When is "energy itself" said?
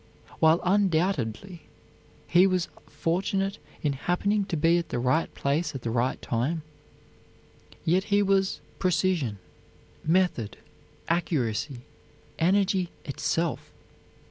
12.39-13.71